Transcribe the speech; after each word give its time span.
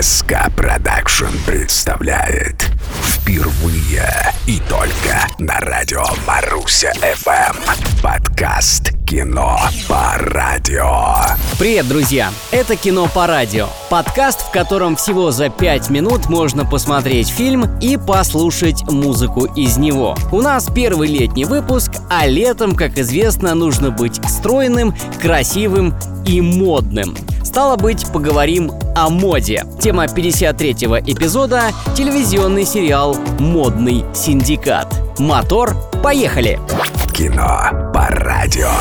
СК 0.00 0.50
Продакшн 0.56 1.26
представляет 1.46 2.70
Впервые 3.02 4.32
и 4.46 4.58
только 4.60 5.26
на 5.38 5.60
радио 5.60 6.04
Маруся 6.26 6.92
ФМ 6.94 8.02
Подкаст 8.02 8.92
«Кино 9.06 9.58
по 9.86 10.14
радио» 10.16 11.16
Привет, 11.58 11.86
друзья! 11.86 12.32
Это 12.50 12.76
«Кино 12.76 13.10
по 13.12 13.26
радио» 13.26 13.68
Подкаст, 13.90 14.40
в 14.48 14.50
котором 14.50 14.96
всего 14.96 15.30
за 15.30 15.50
5 15.50 15.90
минут 15.90 16.30
можно 16.30 16.64
посмотреть 16.64 17.28
фильм 17.28 17.78
и 17.80 17.98
послушать 17.98 18.84
музыку 18.90 19.44
из 19.54 19.76
него. 19.76 20.16
У 20.32 20.40
нас 20.40 20.70
первый 20.74 21.08
летний 21.08 21.44
выпуск, 21.44 21.92
а 22.08 22.26
летом, 22.26 22.74
как 22.74 22.96
известно, 22.96 23.54
нужно 23.54 23.90
быть 23.90 24.18
стройным, 24.28 24.94
красивым 25.20 25.94
и 26.26 26.40
модным. 26.40 27.14
Стало 27.54 27.76
быть, 27.76 28.04
поговорим 28.12 28.72
о 28.96 29.10
моде. 29.10 29.64
Тема 29.80 30.06
53-го 30.06 30.98
эпизода– 30.98 31.70
телевизионный 31.96 32.64
сериал 32.64 33.14
«Модный 33.38 34.04
синдикат». 34.12 34.92
Мотор, 35.20 35.76
поехали! 36.02 36.58
Кино 37.14 37.92
по 37.94 38.08
радио 38.08 38.72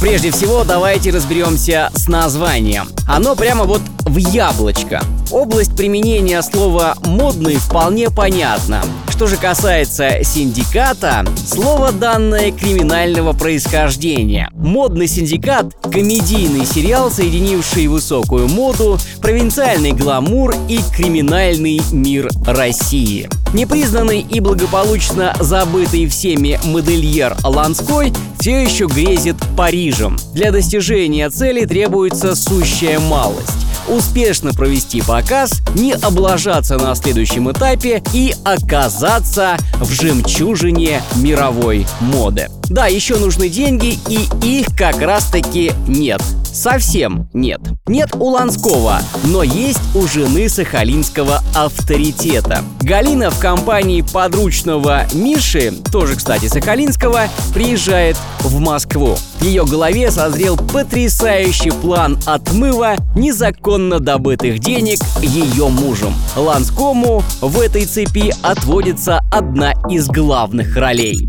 Прежде 0.00 0.30
всего, 0.30 0.62
давайте 0.62 1.10
разберемся 1.10 1.90
с 1.92 2.06
названием. 2.06 2.86
Оно 3.08 3.34
прямо 3.34 3.64
вот 3.64 3.82
в 4.04 4.16
яблочко. 4.16 5.02
Область 5.30 5.76
применения 5.76 6.40
слова 6.40 6.96
«модный» 7.04 7.56
вполне 7.56 8.08
понятна. 8.10 8.82
Что 9.10 9.26
же 9.26 9.36
касается 9.36 10.24
синдиката, 10.24 11.26
слово 11.46 11.92
данное 11.92 12.50
криминального 12.50 13.34
происхождения. 13.34 14.48
«Модный 14.54 15.06
синдикат»— 15.06 15.74
комедийный 15.82 16.64
сериал, 16.64 17.10
соединивший 17.10 17.88
высокую 17.88 18.48
моду, 18.48 18.98
провинциальный 19.20 19.92
гламур 19.92 20.54
и 20.66 20.80
криминальный 20.96 21.82
мир 21.92 22.30
России. 22.46 23.28
Непризнанный 23.52 24.20
и 24.20 24.40
благополучно 24.40 25.34
забытый 25.40 26.06
всеми 26.06 26.58
модельер 26.64 27.36
Ланской 27.42 28.14
все 28.40 28.62
еще 28.62 28.86
грезит 28.86 29.36
Парижем. 29.56 30.16
Для 30.32 30.52
достижения 30.52 31.28
цели 31.28 31.66
требуется 31.66 32.34
сущая 32.34 32.98
малость 32.98 33.67
успешно 33.88 34.52
провести 34.52 35.02
показ, 35.02 35.60
не 35.74 35.92
облажаться 35.92 36.76
на 36.78 36.94
следующем 36.94 37.50
этапе 37.50 38.02
и 38.12 38.34
оказаться 38.44 39.56
в 39.80 39.90
жемчужине 39.90 41.02
мировой 41.16 41.86
моды. 42.00 42.48
Да, 42.68 42.86
еще 42.86 43.16
нужны 43.16 43.48
деньги, 43.48 43.98
и 44.08 44.28
их 44.60 44.66
как 44.76 45.00
раз-таки 45.00 45.72
нет. 45.86 46.22
Совсем 46.52 47.28
нет. 47.32 47.60
Нет 47.86 48.14
у 48.14 48.30
Ланского, 48.30 49.00
но 49.24 49.42
есть 49.42 49.80
у 49.94 50.06
жены 50.06 50.48
сахалинского 50.48 51.42
авторитета. 51.54 52.62
Галина 52.80 53.30
в 53.30 53.38
компании 53.38 54.02
подручного 54.02 55.06
Миши, 55.12 55.72
тоже, 55.92 56.16
кстати, 56.16 56.46
сахалинского, 56.46 57.28
приезжает 57.54 58.16
в 58.40 58.58
Москву. 58.60 59.16
В 59.40 59.44
ее 59.44 59.64
голове 59.64 60.10
созрел 60.10 60.56
потрясающий 60.56 61.70
план 61.70 62.18
отмыва 62.26 62.96
незаконно 63.14 64.00
добытых 64.00 64.58
денег 64.58 64.98
ее 65.22 65.68
мужем. 65.68 66.14
Ланскому 66.36 67.22
в 67.40 67.60
этой 67.60 67.84
цепи 67.84 68.32
отводится 68.42 69.20
одна 69.30 69.72
из 69.90 70.08
главных 70.08 70.76
ролей. 70.76 71.28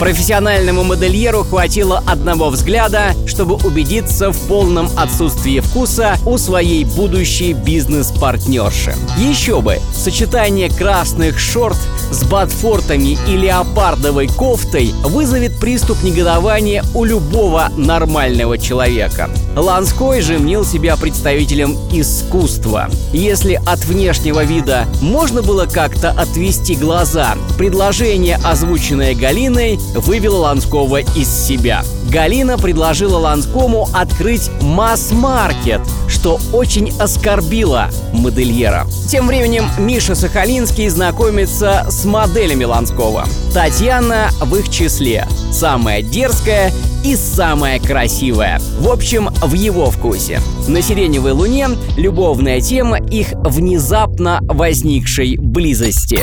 Профессиональному 0.00 0.82
модельеру 0.82 1.44
хватило 1.44 2.02
одного 2.06 2.48
взгляда, 2.48 3.14
чтобы 3.26 3.56
убедиться 3.56 4.32
в 4.32 4.38
полном 4.48 4.88
отсутствии 4.96 5.60
вкуса 5.60 6.16
у 6.24 6.38
своей 6.38 6.86
будущей 6.86 7.52
бизнес-партнерши. 7.52 8.94
Еще 9.18 9.60
бы, 9.60 9.78
сочетание 9.94 10.70
красных 10.70 11.38
шорт 11.38 11.76
с 12.10 12.24
ботфортами 12.24 13.18
и 13.28 13.36
леопардовой 13.36 14.28
кофтой 14.28 14.94
вызовет 15.04 15.60
приступ 15.60 16.02
негодования 16.02 16.82
у 16.94 17.04
любого 17.04 17.68
нормального 17.76 18.56
человека. 18.56 19.28
Ланской 19.54 20.22
же 20.22 20.38
мнил 20.38 20.64
себя 20.64 20.96
представителем 20.96 21.76
искусства. 21.92 22.88
Если 23.12 23.60
от 23.66 23.84
внешнего 23.84 24.44
вида 24.44 24.86
можно 25.02 25.42
было 25.42 25.66
как-то 25.66 26.10
отвести 26.10 26.74
глаза, 26.74 27.36
предложение, 27.58 28.38
озвученное 28.42 29.14
Галиной, 29.14 29.78
вывело 29.94 30.38
Ланского 30.38 30.98
из 30.98 31.28
себя. 31.28 31.82
Галина 32.08 32.58
предложила 32.58 33.18
Ланскому 33.18 33.88
открыть 33.92 34.50
масс-маркет, 34.62 35.80
что 36.08 36.40
очень 36.52 36.92
оскорбило 36.98 37.90
модельера. 38.12 38.86
Тем 39.08 39.28
временем 39.28 39.68
Миша 39.78 40.14
Сахалинский 40.14 40.88
знакомится 40.88 41.86
с 41.88 42.04
моделями 42.04 42.64
Ланского. 42.64 43.26
Татьяна 43.54 44.30
в 44.40 44.56
их 44.56 44.68
числе. 44.68 45.26
Самая 45.52 46.02
дерзкая 46.02 46.72
и 47.04 47.16
самая 47.16 47.78
красивая. 47.80 48.60
В 48.78 48.88
общем, 48.88 49.30
в 49.42 49.54
его 49.54 49.90
вкусе. 49.90 50.40
На 50.68 50.82
«Сиреневой 50.82 51.32
луне» 51.32 51.68
любовная 51.96 52.60
тема 52.60 52.98
их 52.98 53.28
внезапно 53.32 54.40
возникшей 54.42 55.36
близости. 55.36 56.20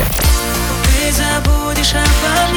Ты 0.84 1.12
забудешь 1.12 1.94
обо 1.94 2.47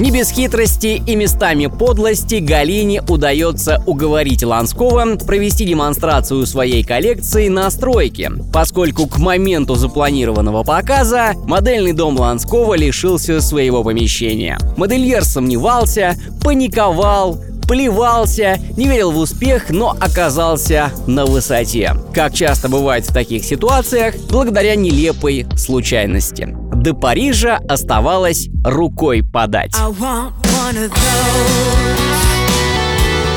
не 0.00 0.10
без 0.10 0.30
хитрости 0.30 1.02
и 1.06 1.14
местами 1.14 1.66
подлости 1.66 2.36
Галине 2.36 3.02
удается 3.06 3.82
уговорить 3.86 4.42
Ланского 4.42 5.16
провести 5.16 5.66
демонстрацию 5.66 6.46
своей 6.46 6.82
коллекции 6.82 7.48
на 7.48 7.70
стройке, 7.70 8.32
поскольку 8.50 9.06
к 9.06 9.18
моменту 9.18 9.74
запланированного 9.74 10.64
показа 10.64 11.34
модельный 11.44 11.92
дом 11.92 12.18
Ланского 12.18 12.74
лишился 12.74 13.42
своего 13.42 13.84
помещения. 13.84 14.58
Модельер 14.78 15.22
сомневался, 15.22 16.16
паниковал, 16.42 17.38
плевался, 17.70 18.58
не 18.76 18.88
верил 18.88 19.12
в 19.12 19.18
успех, 19.18 19.70
но 19.70 19.90
оказался 20.00 20.90
на 21.06 21.24
высоте. 21.24 21.94
Как 22.12 22.34
часто 22.34 22.68
бывает 22.68 23.08
в 23.08 23.14
таких 23.14 23.44
ситуациях, 23.44 24.16
благодаря 24.28 24.74
нелепой 24.74 25.46
случайности. 25.56 26.48
До 26.74 26.94
Парижа 26.94 27.60
оставалось 27.68 28.48
рукой 28.64 29.22
подать. 29.22 29.70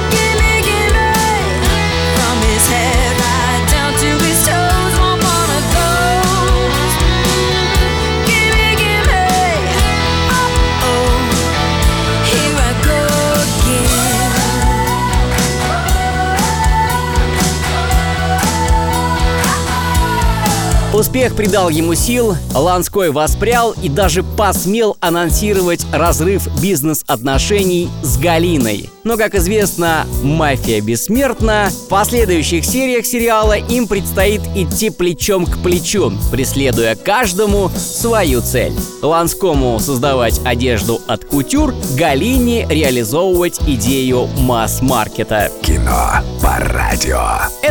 Give 0.09 0.35
me, 0.39 0.61
give 0.63 0.93
me 0.93 1.13
from 2.15 2.37
his 2.41 2.67
head. 2.69 3.02
Успех 20.93 21.35
придал 21.35 21.69
ему 21.69 21.95
сил, 21.95 22.37
Ланской 22.53 23.09
воспрял 23.09 23.71
и 23.81 23.89
даже 23.89 24.21
посмел 24.21 24.95
анонсировать 24.99 25.83
разрыв 25.91 26.47
бизнес-отношений 26.61 27.89
с 28.03 28.15
Галиной. 28.19 28.91
Но, 29.03 29.17
как 29.17 29.33
известно, 29.33 30.05
мафия 30.21 30.81
бессмертна. 30.81 31.69
В 31.71 31.87
последующих 31.87 32.63
сериях 32.63 33.07
сериала 33.07 33.53
им 33.53 33.87
предстоит 33.87 34.41
идти 34.55 34.91
плечом 34.91 35.47
к 35.47 35.57
плечу, 35.63 36.13
преследуя 36.31 36.95
каждому 36.95 37.71
свою 37.75 38.41
цель. 38.41 38.73
Ланскому 39.01 39.79
создавать 39.79 40.41
одежду 40.45 41.01
от 41.07 41.25
кутюр, 41.25 41.73
Галине 41.97 42.67
реализовывать 42.69 43.59
идею 43.67 44.27
масс-маркета. 44.37 45.51
Кино 45.63 46.21
по 46.39 46.59
радио. 46.59 46.92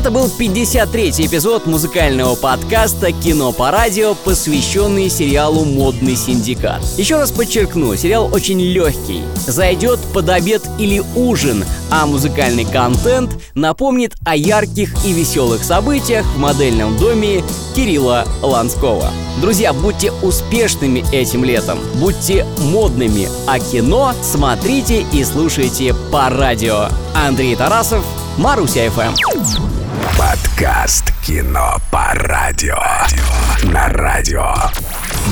Это 0.02 0.10
был 0.10 0.26
53-й 0.26 1.26
эпизод 1.28 1.66
музыкального 1.66 2.34
подкаста 2.34 3.12
«Кино 3.12 3.52
по 3.52 3.70
радио», 3.70 4.16
посвященный 4.16 5.08
сериалу 5.08 5.64
«Модный 5.64 6.16
синдикат». 6.16 6.82
Еще 6.98 7.18
раз 7.18 7.30
подчеркну, 7.30 7.94
сериал 7.94 8.28
очень 8.34 8.60
легкий, 8.60 9.22
зайдет 9.46 10.00
под 10.12 10.28
обед 10.28 10.60
или 10.80 11.00
ужин, 11.14 11.64
а 11.88 12.06
музыкальный 12.06 12.64
контент 12.64 13.30
напомнит 13.54 14.16
о 14.24 14.34
ярких 14.34 14.92
и 15.06 15.12
веселых 15.12 15.62
событиях 15.62 16.26
в 16.34 16.38
модельном 16.40 16.98
доме 16.98 17.44
Кирилла 17.76 18.24
Ланского. 18.42 19.08
Друзья, 19.40 19.72
будьте 19.72 20.10
успешными 20.10 21.04
этим 21.12 21.44
летом, 21.44 21.78
будьте 22.00 22.44
модными, 22.58 23.28
а 23.46 23.60
кино 23.60 24.14
смотрите 24.20 25.06
и 25.12 25.22
слушайте 25.22 25.94
по 26.10 26.28
радио. 26.28 26.88
Андрей 27.14 27.54
Тарасов, 27.54 28.04
Маруся 28.36 28.90
ФМ. 28.90 29.81
Подкаст 30.18 31.12
«Кино 31.24 31.76
по 31.90 32.12
радио». 32.14 32.76
На 33.64 33.88
радио 33.88 34.54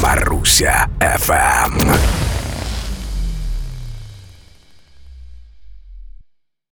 Маруся 0.02 0.88
ФМ. 0.98 2.39